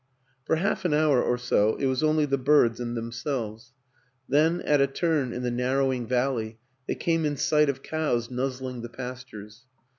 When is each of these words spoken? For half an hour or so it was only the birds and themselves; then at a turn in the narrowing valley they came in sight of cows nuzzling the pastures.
For 0.45 0.55
half 0.55 0.83
an 0.83 0.95
hour 0.95 1.21
or 1.21 1.37
so 1.37 1.75
it 1.75 1.85
was 1.85 2.01
only 2.01 2.25
the 2.25 2.39
birds 2.39 2.79
and 2.79 2.97
themselves; 2.97 3.71
then 4.27 4.59
at 4.61 4.81
a 4.81 4.87
turn 4.87 5.31
in 5.31 5.43
the 5.43 5.51
narrowing 5.51 6.07
valley 6.07 6.57
they 6.87 6.95
came 6.95 7.23
in 7.23 7.37
sight 7.37 7.69
of 7.69 7.83
cows 7.83 8.31
nuzzling 8.31 8.81
the 8.81 8.89
pastures. 8.89 9.67